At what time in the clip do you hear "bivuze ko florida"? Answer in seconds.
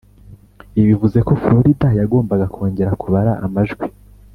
0.91-1.87